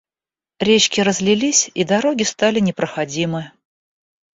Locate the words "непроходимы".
2.59-3.51